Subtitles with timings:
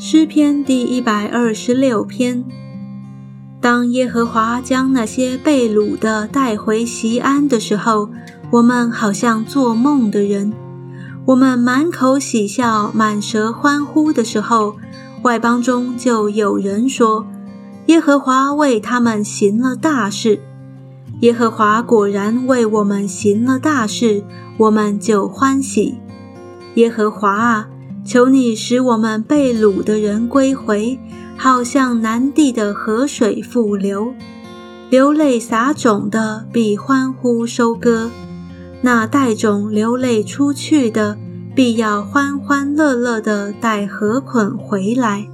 [0.00, 2.44] 诗篇第一百二十六篇。
[3.60, 8.08] 当耶和华将那些被掳的带回西安的时候，
[8.52, 10.52] 我们好像做梦的人。
[11.24, 14.76] 我们满口喜笑、满舌欢呼的时候，
[15.22, 17.26] 外邦中就有人说
[17.86, 20.38] ：“耶和华为他们行了大事。”
[21.22, 24.22] 耶和华果然为我们行了大事，
[24.58, 25.96] 我们就欢喜。
[26.74, 27.68] 耶和华啊！
[28.08, 30.98] 求你使我们被掳的人归回，
[31.36, 34.14] 好像南地的河水复流，
[34.88, 38.08] 流泪撒种的必欢呼收割，
[38.80, 41.18] 那带种流泪出去的
[41.54, 45.28] 必要欢欢乐乐的带禾捆回来。